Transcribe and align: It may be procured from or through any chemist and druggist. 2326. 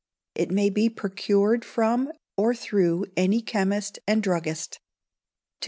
It 0.33 0.49
may 0.49 0.71
be 0.71 0.89
procured 0.89 1.63
from 1.63 2.11
or 2.35 2.55
through 2.55 3.05
any 3.15 3.39
chemist 3.39 3.99
and 4.07 4.23
druggist. 4.23 4.79
2326. 4.81 4.81